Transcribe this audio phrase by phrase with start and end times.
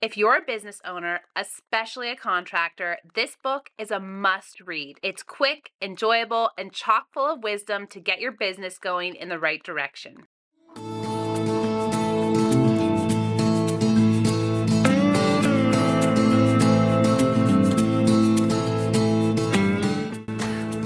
[0.00, 5.00] If you're a business owner, especially a contractor, this book is a must read.
[5.02, 9.40] It's quick, enjoyable, and chock full of wisdom to get your business going in the
[9.40, 10.28] right direction.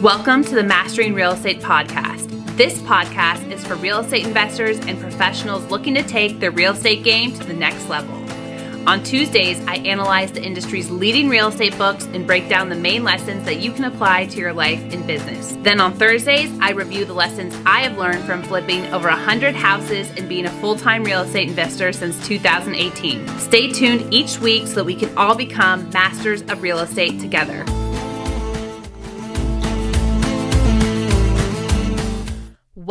[0.00, 2.30] Welcome to the Mastering Real Estate Podcast.
[2.56, 7.04] This podcast is for real estate investors and professionals looking to take their real estate
[7.04, 8.21] game to the next level.
[8.84, 13.04] On Tuesdays, I analyze the industry's leading real estate books and break down the main
[13.04, 15.56] lessons that you can apply to your life and business.
[15.60, 20.10] Then on Thursdays, I review the lessons I have learned from flipping over 100 houses
[20.16, 23.28] and being a full time real estate investor since 2018.
[23.38, 27.64] Stay tuned each week so that we can all become masters of real estate together.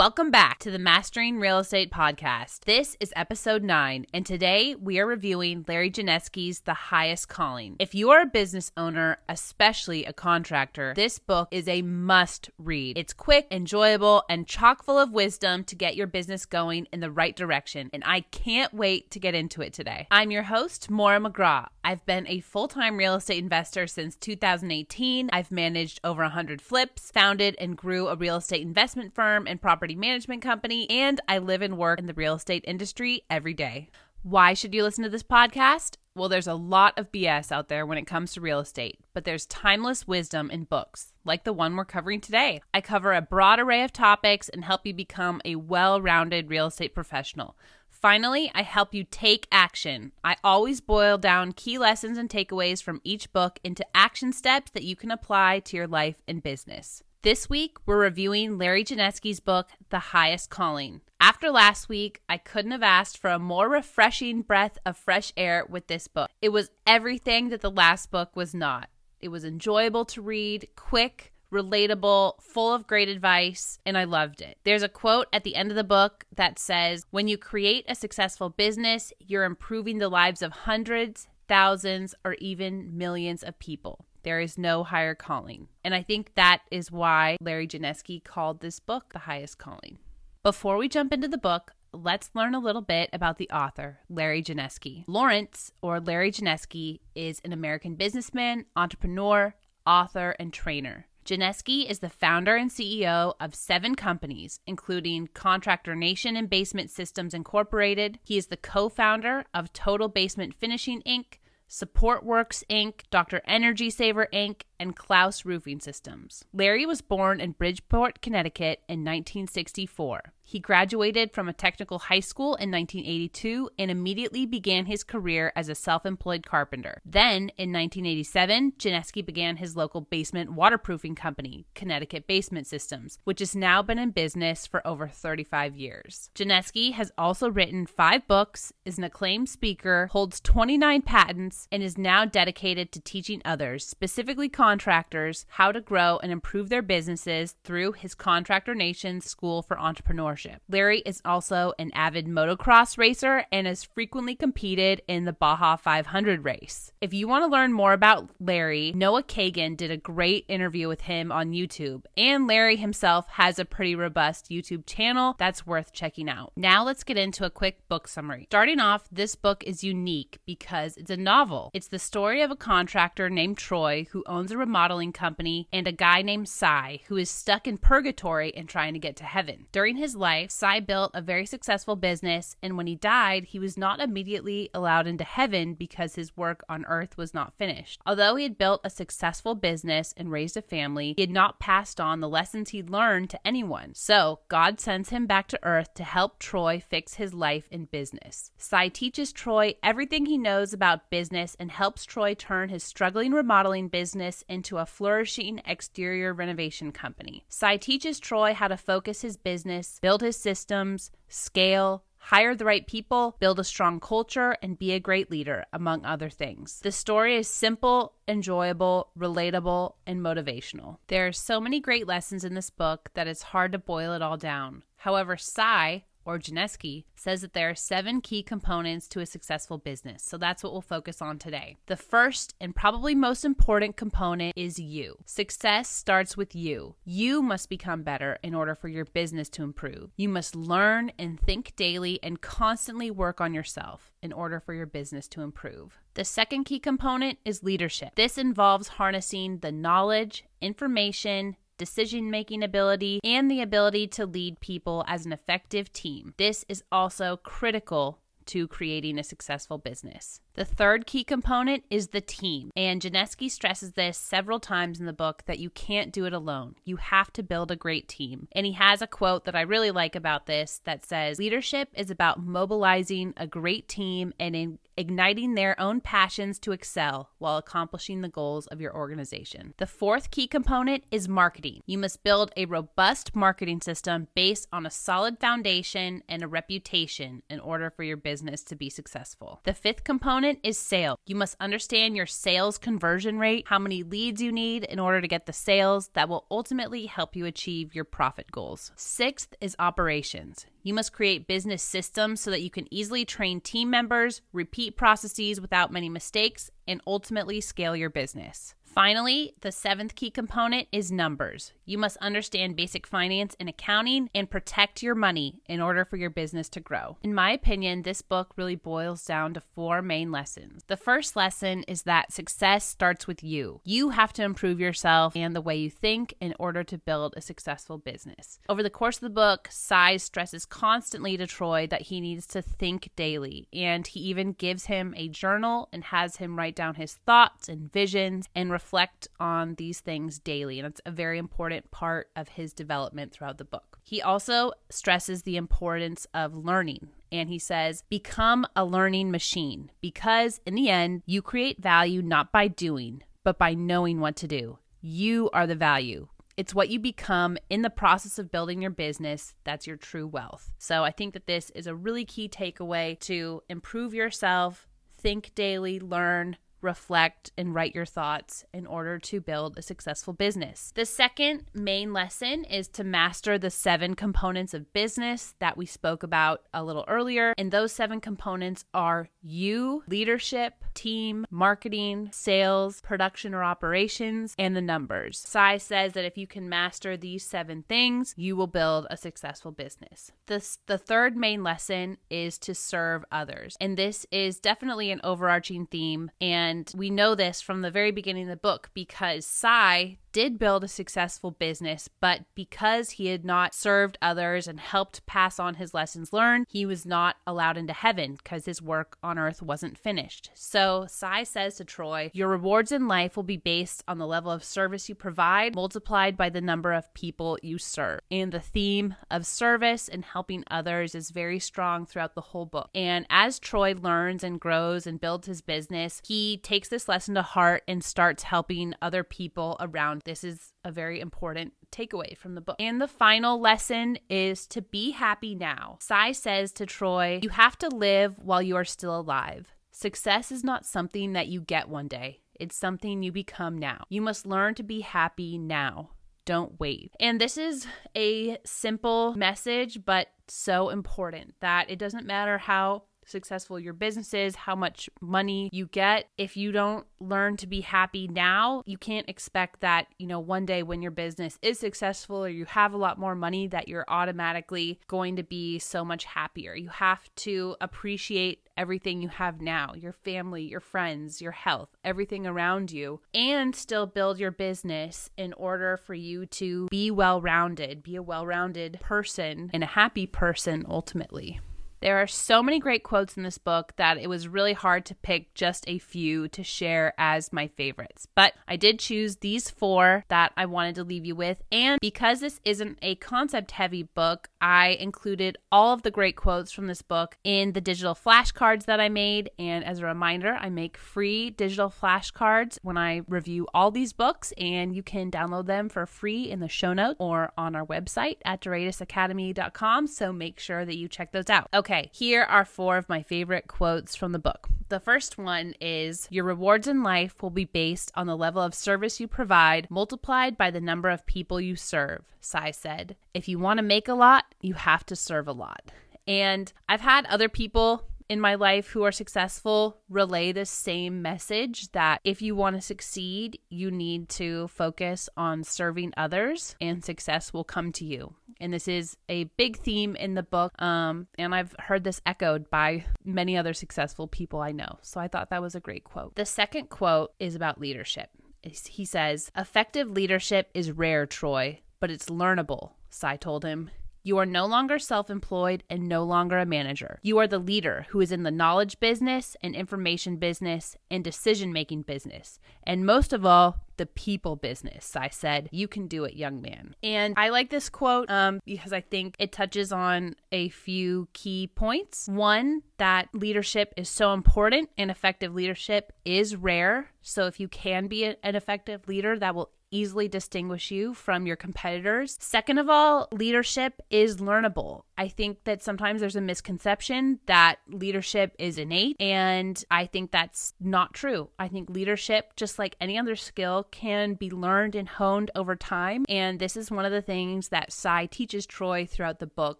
[0.01, 2.61] Welcome back to the Mastering Real Estate Podcast.
[2.61, 7.75] This is episode nine, and today we are reviewing Larry Janesky's The Highest Calling.
[7.77, 12.98] If you are a business owner, especially a contractor, this book is a must read.
[12.98, 17.11] It's quick, enjoyable, and chock full of wisdom to get your business going in the
[17.11, 20.07] right direction, and I can't wait to get into it today.
[20.09, 21.67] I'm your host, Maura McGraw.
[21.83, 25.29] I've been a full time real estate investor since 2018.
[25.31, 29.90] I've managed over 100 flips, founded and grew a real estate investment firm and property
[29.91, 33.89] property management company, and I live and work in the real estate industry every day.
[34.23, 35.98] Why should you listen to this podcast?
[36.15, 39.25] Well, there's a lot of BS out there when it comes to real estate, but
[39.25, 42.61] there's timeless wisdom in books, like the one we're covering today.
[42.73, 46.67] I cover a broad array of topics and help you become a well rounded real
[46.67, 47.57] estate professional.
[47.89, 50.13] Finally, I help you take action.
[50.23, 54.83] I always boil down key lessons and takeaways from each book into action steps that
[54.83, 57.03] you can apply to your life and business.
[57.23, 61.01] This week, we're reviewing Larry Janesky's book, The Highest Calling.
[61.19, 65.63] After last week, I couldn't have asked for a more refreshing breath of fresh air
[65.69, 66.31] with this book.
[66.41, 68.89] It was everything that the last book was not.
[69.19, 74.57] It was enjoyable to read, quick, relatable, full of great advice, and I loved it.
[74.63, 77.93] There's a quote at the end of the book that says, When you create a
[77.93, 84.07] successful business, you're improving the lives of hundreds, thousands, or even millions of people.
[84.23, 85.67] There is no higher calling.
[85.83, 89.97] And I think that is why Larry Janesky called this book The Highest Calling.
[90.43, 94.41] Before we jump into the book, let's learn a little bit about the author, Larry
[94.41, 95.03] Janesky.
[95.07, 99.53] Lawrence, or Larry Janesky, is an American businessman, entrepreneur,
[99.85, 101.07] author, and trainer.
[101.23, 107.33] Janesky is the founder and CEO of seven companies, including Contractor Nation and Basement Systems
[107.33, 108.17] Incorporated.
[108.23, 111.37] He is the co founder of Total Basement Finishing Inc.,
[111.71, 113.41] SupportWorks Inc., Dr.
[113.45, 116.43] Energy Saver Inc., and Klaus Roofing Systems.
[116.51, 120.33] Larry was born in Bridgeport, Connecticut in 1964.
[120.51, 125.69] He graduated from a technical high school in 1982 and immediately began his career as
[125.69, 127.01] a self employed carpenter.
[127.06, 133.56] Then, in 1987, Janesky began his local basement waterproofing company, Connecticut Basement Systems, which has
[133.56, 136.29] now been in business for over 35 years.
[136.35, 141.97] Janesky has also written five books, is an acclaimed speaker, holds 29 patents, and is
[141.97, 147.94] now dedicated to teaching others, specifically contractors, how to grow and improve their businesses through
[147.94, 150.41] his Contractor Nation School for Entrepreneurship.
[150.69, 156.44] Larry is also an avid motocross racer and has frequently competed in the Baja 500
[156.44, 156.91] race.
[157.02, 161.02] If you want to learn more about Larry, Noah Kagan did a great interview with
[161.02, 166.29] him on YouTube, and Larry himself has a pretty robust YouTube channel that's worth checking
[166.29, 166.53] out.
[166.56, 168.47] Now let's get into a quick book summary.
[168.50, 171.72] Starting off, this book is unique because it's a novel.
[171.73, 175.91] It's the story of a contractor named Troy who owns a remodeling company and a
[175.91, 179.68] guy named Cy who is stuck in purgatory and trying to get to heaven.
[179.72, 183.77] During his life, Cy built a very successful business, and when he died, he was
[183.77, 188.01] not immediately allowed into heaven because his work on earth was not finished.
[188.05, 191.99] Although he had built a successful business and raised a family, he had not passed
[191.99, 193.93] on the lessons he'd learned to anyone.
[193.93, 198.51] So, God sends him back to earth to help Troy fix his life and business.
[198.57, 203.87] Cy teaches Troy everything he knows about business and helps Troy turn his struggling remodeling
[203.87, 207.45] business into a flourishing exterior renovation company.
[207.49, 212.66] Cy teaches Troy how to focus his business, build build his systems, scale, hire the
[212.66, 216.81] right people, build a strong culture, and be a great leader, among other things.
[216.81, 220.97] The story is simple, enjoyable, relatable, and motivational.
[221.08, 224.22] There are so many great lessons in this book that it's hard to boil it
[224.22, 224.84] all down.
[224.97, 230.23] However, Cy, or Janesky, says that there are seven key components to a successful business.
[230.23, 231.78] So that's what we'll focus on today.
[231.88, 235.18] The first and probably most important component is you.
[235.26, 236.96] Success starts with you.
[237.03, 240.12] You must become better in order for your business to improve.
[240.18, 244.85] You must learn and think daily and constantly work on yourself in order for your
[244.85, 246.00] business to improve.
[246.14, 248.16] The second key component is leadership.
[248.16, 255.03] This involves harnessing the knowledge, information, decision making ability, and the ability to lead people
[255.07, 256.36] as an effective team.
[256.38, 260.42] This is also critical to creating a successful business.
[260.53, 262.71] The third key component is the team.
[262.75, 266.75] And Janesky stresses this several times in the book that you can't do it alone.
[266.83, 268.48] You have to build a great team.
[268.51, 272.12] And he has a quote that I really like about this that says Leadership is
[272.12, 278.21] about mobilizing a great team and in igniting their own passions to excel while accomplishing
[278.21, 279.74] the goals of your organization.
[279.77, 281.81] The fourth key component is marketing.
[281.86, 287.42] You must build a robust marketing system based on a solid foundation and a reputation
[287.50, 289.62] in order for your business to be successful.
[289.63, 291.18] The fifth component is sales.
[291.26, 295.28] You must understand your sales conversion rate, how many leads you need in order to
[295.28, 298.92] get the sales that will ultimately help you achieve your profit goals.
[298.96, 300.66] Sixth is operations.
[300.84, 305.62] You must create business systems so that you can easily train team members, repeat processes
[305.62, 308.74] without many mistakes, and ultimately scale your business.
[308.84, 311.72] Finally, the seventh key component is numbers.
[311.92, 316.30] You must understand basic finance and accounting and protect your money in order for your
[316.30, 317.18] business to grow.
[317.22, 320.86] In my opinion, this book really boils down to four main lessons.
[320.88, 323.82] The first lesson is that success starts with you.
[323.84, 327.42] You have to improve yourself and the way you think in order to build a
[327.42, 328.60] successful business.
[328.70, 332.62] Over the course of the book, Cy stresses constantly to Troy that he needs to
[332.62, 337.16] think daily, and he even gives him a journal and has him write down his
[337.26, 340.80] thoughts and visions and reflect on these things daily.
[340.80, 344.00] And it's a very important part of his development throughout the book.
[344.04, 347.10] He also stresses the importance of learning.
[347.31, 352.51] And he says, become a learning machine because in the end, you create value not
[352.51, 354.80] by doing, but by knowing what to do.
[355.01, 356.28] You are the value.
[356.57, 360.72] It's what you become in the process of building your business that's your true wealth.
[360.77, 364.88] So I think that this is a really key takeaway to improve yourself,
[365.18, 370.92] think daily, learn, reflect, and write your thoughts in order to build a successful business.
[370.95, 376.24] The second main lesson is to master the seven components of business that we spoke
[376.24, 377.54] about a little earlier.
[377.57, 384.81] And those seven components are you, leadership, team, marketing, sales, production or operations, and the
[384.81, 385.44] numbers.
[385.48, 389.72] Cy says that if you can master these seven things, you will build a successful
[389.72, 390.31] business.
[390.48, 393.77] This, the third main lesson is to serve others.
[393.80, 396.31] And this is definitely an overarching theme.
[396.39, 400.84] And we know this from the very beginning of the book because Cy did build
[400.84, 405.94] a successful business, but because he had not served others and helped pass on his
[405.94, 410.50] lessons learned, he was not allowed into heaven because his work on earth wasn't finished.
[410.54, 414.52] So Cy says to Troy, Your rewards in life will be based on the level
[414.52, 418.22] of service you provide, multiplied by the number of people you serve.
[418.30, 422.90] And the theme of service and helping others is very strong throughout the whole book.
[422.96, 427.42] And as Troy learns and grows and builds his business, he takes this lesson to
[427.42, 432.62] heart and starts helping other people around this is a very important takeaway from the
[432.62, 432.75] book.
[432.80, 435.98] And the final lesson is to be happy now.
[436.00, 439.74] Cy says to Troy, You have to live while you are still alive.
[439.92, 444.04] Success is not something that you get one day, it's something you become now.
[444.10, 446.12] You must learn to be happy now.
[446.46, 447.12] Don't wait.
[447.19, 447.86] And this is
[448.16, 454.56] a simple message, but so important that it doesn't matter how successful your business is,
[454.56, 456.28] how much money you get.
[456.38, 460.66] If you don't learn to be happy now, you can't expect that, you know, one
[460.66, 464.06] day when your business is successful or you have a lot more money that you're
[464.08, 466.75] automatically going to be so much happier.
[466.75, 472.48] You have to appreciate everything you have now your family, your friends, your health, everything
[472.48, 478.04] around you, and still build your business in order for you to be well rounded,
[478.04, 481.60] be a well rounded person and a happy person ultimately.
[482.01, 485.15] There are so many great quotes in this book that it was really hard to
[485.15, 488.27] pick just a few to share as my favorites.
[488.34, 491.62] But I did choose these four that I wanted to leave you with.
[491.72, 496.72] And because this isn't a concept heavy book, I included all of the great quotes
[496.72, 499.51] from this book in the digital flashcards that I made.
[499.60, 504.53] And as a reminder, I make free digital flashcards when I review all these books,
[504.58, 508.38] and you can download them for free in the show notes or on our website
[508.43, 510.08] at DuratusAcademy.com.
[510.08, 511.67] So make sure that you check those out.
[511.75, 511.90] Okay.
[511.91, 514.69] Okay, here are four of my favorite quotes from the book.
[514.88, 518.74] The first one is Your rewards in life will be based on the level of
[518.74, 523.17] service you provide multiplied by the number of people you serve, Cy said.
[523.33, 525.91] If you want to make a lot, you have to serve a lot.
[526.25, 531.92] And I've had other people in my life who are successful relay the same message
[531.92, 537.52] that if you want to succeed, you need to focus on serving others and success
[537.52, 538.34] will come to you.
[538.62, 540.82] And this is a big theme in the book.
[540.82, 545.00] Um, and I've heard this echoed by many other successful people I know.
[545.02, 546.36] So I thought that was a great quote.
[546.36, 548.30] The second quote is about leadership.
[548.64, 552.92] He says, Effective leadership is rare, Troy, but it's learnable.
[553.10, 553.90] Cy told him.
[554.24, 557.20] You are no longer self employed and no longer a manager.
[557.24, 561.74] You are the leader who is in the knowledge business and information business and decision
[561.74, 562.60] making business.
[562.84, 565.16] And most of all, the people business.
[565.16, 566.96] I said, You can do it, young man.
[567.04, 571.68] And I like this quote um, because I think it touches on a few key
[571.68, 572.28] points.
[572.28, 577.12] One, that leadership is so important and effective leadership is rare.
[577.22, 581.55] So if you can be an effective leader, that will easily distinguish you from your
[581.55, 582.38] competitors.
[582.39, 585.03] Second of all, leadership is learnable.
[585.17, 590.74] I think that sometimes there's a misconception that leadership is innate, and I think that's
[590.79, 591.50] not true.
[591.60, 596.25] I think leadership, just like any other skill, can be learned and honed over time.
[596.27, 599.79] And this is one of the things that Cy teaches Troy throughout the book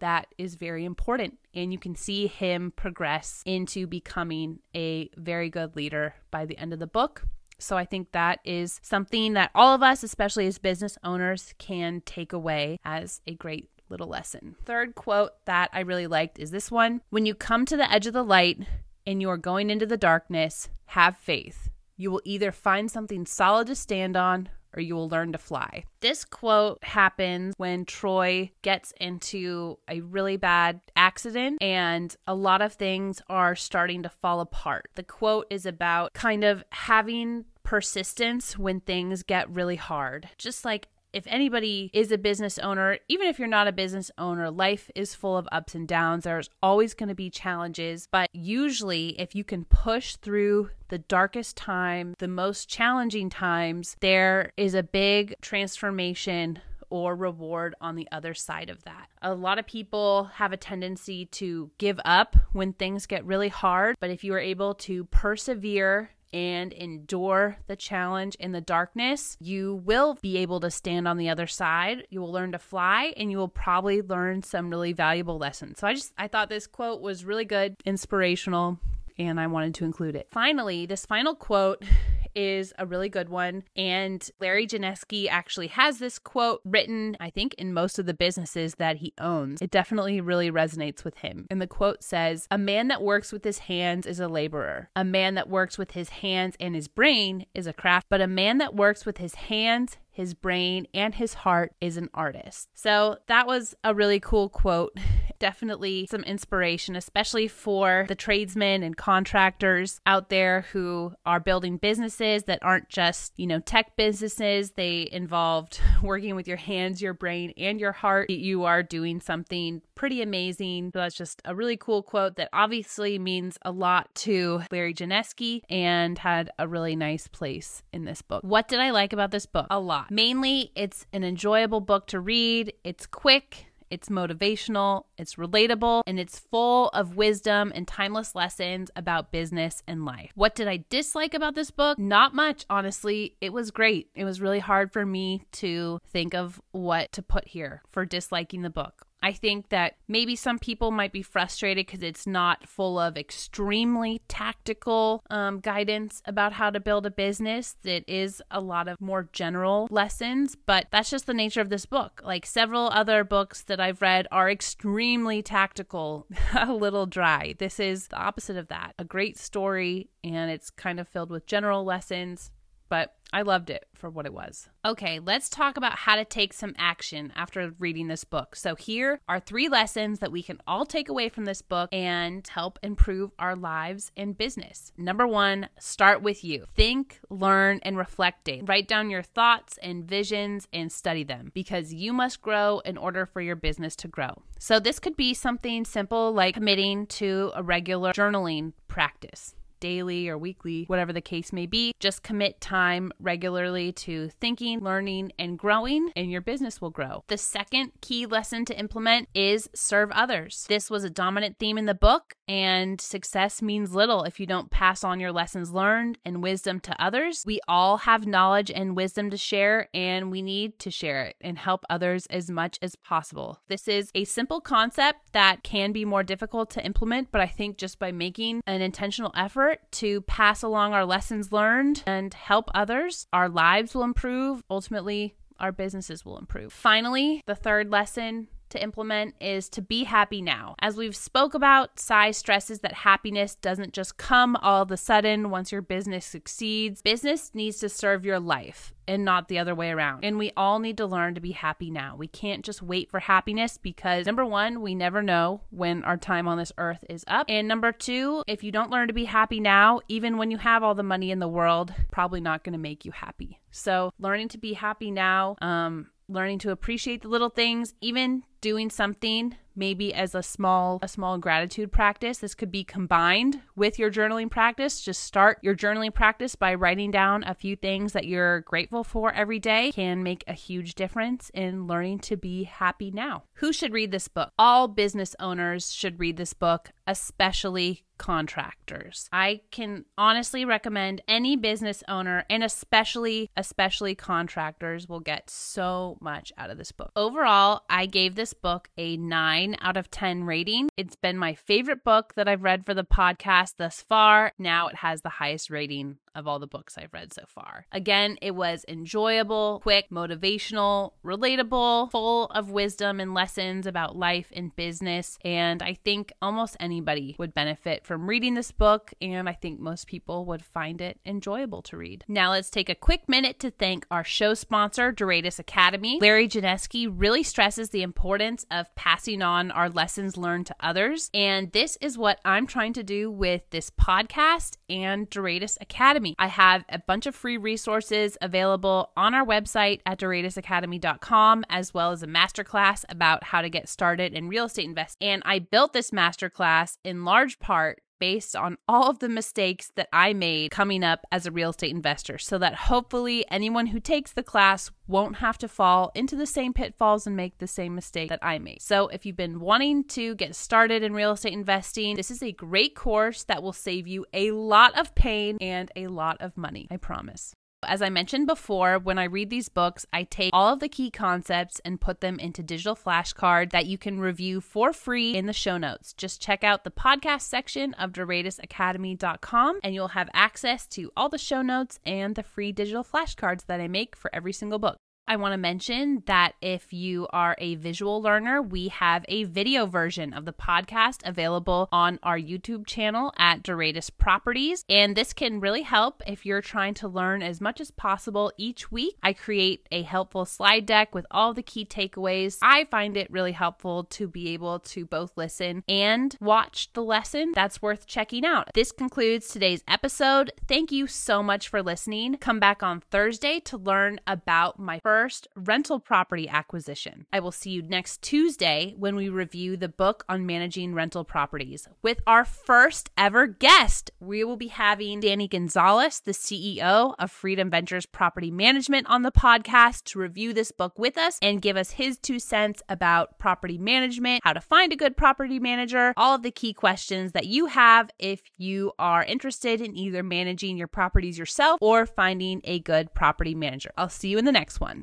[0.00, 1.38] that is very important.
[1.54, 6.72] And you can see him progress into becoming a very good leader by the end
[6.72, 7.24] of the book.
[7.62, 12.02] So I think that is something that all of us, especially as business owners, can
[12.04, 14.56] take away as a great little lesson.
[14.64, 18.06] Third quote that I really liked is this one When you come to the edge
[18.06, 18.58] of the light
[19.06, 21.70] and you are going into the darkness, have faith.
[21.96, 25.84] You will either find something solid to stand on or you will learn to fly.
[26.00, 32.72] This quote happens when Troy gets into a really bad accident and a lot of
[32.72, 34.88] things are starting to fall apart.
[34.94, 40.28] The quote is about kind of having persistence when things get really hard.
[40.36, 44.50] Just like if anybody is a business owner, even if you're not a business owner,
[44.50, 46.24] life is full of ups and downs.
[46.24, 48.08] There's always going to be challenges.
[48.12, 54.52] But usually, if you can push through the darkest time, the most challenging times, there
[54.58, 56.60] is a big transformation
[56.90, 59.08] or reward on the other side of that.
[59.22, 63.96] A lot of people have a tendency to give up when things get really hard,
[63.98, 69.82] but if you are able to persevere and endure the challenge in the darkness, you
[69.84, 72.06] will be able to stand on the other side.
[72.10, 75.78] You will learn to fly and you will probably learn some really valuable lessons.
[75.80, 78.78] So I just I thought this quote was really good, inspirational,
[79.18, 80.28] and I wanted to include it.
[80.30, 81.82] Finally, this final quote
[82.34, 83.64] is a really good one.
[83.76, 88.76] And Larry Janesky actually has this quote written, I think, in most of the businesses
[88.76, 89.60] that he owns.
[89.62, 91.46] It definitely really resonates with him.
[91.50, 94.90] And the quote says, A man that works with his hands is a laborer.
[94.96, 98.26] A man that works with his hands and his brain is a craft, but a
[98.26, 102.68] man that works with his hands, his brain, and his heart is an artist.
[102.74, 104.96] So that was a really cool quote.
[105.38, 112.44] Definitely some inspiration, especially for the tradesmen and contractors out there who are building businesses
[112.44, 114.72] that aren't just, you know, tech businesses.
[114.72, 118.30] They involved working with your hands, your brain, and your heart.
[118.30, 120.90] You are doing something pretty amazing.
[120.92, 125.62] So that's just a really cool quote that obviously means a lot to Larry Janesky
[125.68, 128.44] and had a really nice place in this book.
[128.44, 129.66] What did I like about this book?
[129.70, 130.01] A lot.
[130.10, 133.66] Mainly, it's an enjoyable book to read, it's quick.
[133.92, 140.06] It's motivational, it's relatable, and it's full of wisdom and timeless lessons about business and
[140.06, 140.30] life.
[140.34, 141.98] What did I dislike about this book?
[141.98, 143.36] Not much, honestly.
[143.42, 144.08] It was great.
[144.14, 148.62] It was really hard for me to think of what to put here for disliking
[148.62, 149.06] the book.
[149.22, 154.20] I think that maybe some people might be frustrated because it's not full of extremely
[154.28, 157.76] tactical um, guidance about how to build a business.
[157.84, 161.86] It is a lot of more general lessons, but that's just the nature of this
[161.86, 162.20] book.
[162.24, 166.26] Like several other books that I've read are extremely tactical,
[166.56, 167.54] a little dry.
[167.58, 168.94] This is the opposite of that.
[168.98, 172.50] A great story, and it's kind of filled with general lessons
[172.92, 174.68] but I loved it for what it was.
[174.84, 178.54] Okay, let's talk about how to take some action after reading this book.
[178.56, 182.46] So, here are three lessons that we can all take away from this book and
[182.46, 184.92] help improve our lives and business.
[184.98, 186.66] Number one, start with you.
[186.74, 188.62] Think, learn, and reflect daily.
[188.62, 193.24] Write down your thoughts and visions and study them because you must grow in order
[193.24, 194.42] for your business to grow.
[194.58, 200.38] So, this could be something simple like committing to a regular journaling practice daily or
[200.38, 201.92] weekly, whatever the case may be.
[201.98, 207.24] Just commit time regularly to thinking, learning, and growing, and your business will grow.
[207.26, 210.64] The second key lesson to implement is serve others.
[210.68, 214.70] This was a dominant theme in the book, and success means little if you don't
[214.70, 217.42] pass on your lessons learned and wisdom to others.
[217.44, 221.58] We all have knowledge and wisdom to share, and we need to share it and
[221.58, 223.60] help others as much as possible.
[223.68, 227.78] This is a simple concept that can be more difficult to implement, but I think
[227.78, 233.26] just by making an intentional effort to pass along our lessons learned and help others,
[233.32, 234.62] our lives will improve.
[234.70, 236.72] Ultimately, our businesses will improve.
[236.72, 240.74] Finally, the third lesson to implement is to be happy now.
[240.80, 245.50] As we've spoke about, Cy stresses that happiness doesn't just come all of a sudden
[245.50, 247.02] once your business succeeds.
[247.02, 250.24] Business needs to serve your life and not the other way around.
[250.24, 252.16] And we all need to learn to be happy now.
[252.16, 256.48] We can't just wait for happiness because number 1, we never know when our time
[256.48, 257.46] on this earth is up.
[257.48, 260.82] And number 2, if you don't learn to be happy now, even when you have
[260.82, 263.60] all the money in the world, probably not going to make you happy.
[263.70, 268.88] So, learning to be happy now, um learning to appreciate the little things, even doing
[268.88, 274.10] something maybe as a small a small gratitude practice this could be combined with your
[274.10, 278.60] journaling practice just start your journaling practice by writing down a few things that you're
[278.60, 283.42] grateful for every day can make a huge difference in learning to be happy now
[283.54, 289.28] who should read this book all business owners should read this book especially contractors.
[289.32, 296.52] I can honestly recommend any business owner and especially especially contractors will get so much
[296.56, 297.10] out of this book.
[297.16, 300.88] Overall, I gave this book a 9 out of 10 rating.
[300.96, 304.52] It's been my favorite book that I've read for the podcast thus far.
[304.58, 307.86] Now it has the highest rating of all the books I've read so far.
[307.92, 314.74] Again, it was enjoyable, quick, motivational, relatable, full of wisdom and lessons about life and
[314.74, 315.38] business.
[315.44, 320.06] And I think almost anybody would benefit from reading this book, and I think most
[320.06, 322.24] people would find it enjoyable to read.
[322.28, 326.18] Now, let's take a quick minute to thank our show sponsor, Duratus Academy.
[326.20, 328.22] Larry Janesky really stresses the importance
[328.70, 333.02] of passing on our lessons learned to others, and this is what I'm trying to
[333.02, 336.02] do with this podcast and Duratus Academy.
[336.02, 336.34] Academy.
[336.38, 342.10] I have a bunch of free resources available on our website at duratusacademy.com, as well
[342.10, 345.28] as a masterclass about how to get started in real estate investing.
[345.28, 350.08] And I built this masterclass in large part based on all of the mistakes that
[350.12, 354.32] I made coming up as a real estate investor so that hopefully anyone who takes
[354.32, 358.28] the class won't have to fall into the same pitfalls and make the same mistake
[358.28, 358.80] that I made.
[358.80, 362.52] So, if you've been wanting to get started in real estate investing, this is a
[362.52, 366.86] great course that will save you a lot of pain and a lot of money.
[366.92, 367.56] I promise.
[367.84, 371.10] As I mentioned before, when I read these books, I take all of the key
[371.10, 375.52] concepts and put them into digital flashcards that you can review for free in the
[375.52, 376.12] show notes.
[376.12, 381.38] Just check out the podcast section of DuratusAcademy.com and you'll have access to all the
[381.38, 384.96] show notes and the free digital flashcards that I make for every single book.
[385.28, 389.86] I want to mention that if you are a visual learner, we have a video
[389.86, 394.84] version of the podcast available on our YouTube channel at Duratus Properties.
[394.88, 398.90] And this can really help if you're trying to learn as much as possible each
[398.90, 399.14] week.
[399.22, 402.58] I create a helpful slide deck with all the key takeaways.
[402.60, 407.52] I find it really helpful to be able to both listen and watch the lesson.
[407.54, 408.70] That's worth checking out.
[408.74, 410.50] This concludes today's episode.
[410.66, 412.38] Thank you so much for listening.
[412.38, 417.26] Come back on Thursday to learn about my first first rental property acquisition.
[417.34, 421.86] I will see you next Tuesday when we review the book on managing rental properties.
[422.00, 427.68] With our first ever guest, we will be having Danny Gonzalez, the CEO of Freedom
[427.68, 431.90] Ventures Property Management, on the podcast to review this book with us and give us
[431.90, 436.42] his two cents about property management, how to find a good property manager, all of
[436.42, 441.36] the key questions that you have if you are interested in either managing your properties
[441.36, 443.92] yourself or finding a good property manager.
[443.98, 445.02] I'll see you in the next one.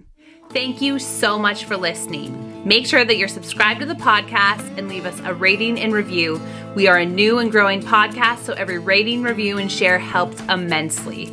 [0.51, 2.67] Thank you so much for listening.
[2.67, 6.41] Make sure that you're subscribed to the podcast and leave us a rating and review.
[6.75, 11.31] We are a new and growing podcast, so every rating, review, and share helps immensely.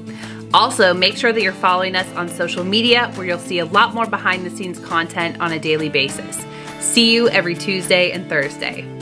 [0.52, 3.94] Also, make sure that you're following us on social media where you'll see a lot
[3.94, 6.44] more behind the scenes content on a daily basis.
[6.80, 8.95] See you every Tuesday and Thursday.